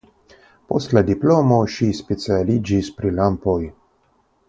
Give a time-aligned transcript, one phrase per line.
[0.71, 3.59] Post la diplomo ŝi specialiĝis pri lampoj.